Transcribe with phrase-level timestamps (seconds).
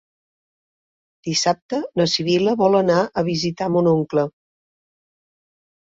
[1.27, 4.29] Dissabte na Sibil·la vol anar a visitar mon oncle.